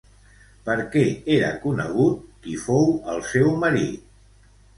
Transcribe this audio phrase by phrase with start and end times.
[0.69, 1.03] Per què
[1.35, 4.51] era conegut qui fou el seu marit?